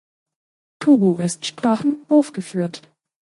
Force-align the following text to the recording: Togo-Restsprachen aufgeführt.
Togo-Restsprachen 0.79 2.07
aufgeführt. 2.09 2.81